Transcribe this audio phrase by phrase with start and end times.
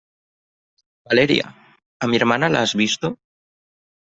[1.07, 1.47] ¡Valeria!¿
[2.01, 3.17] a mi hermana la has visto?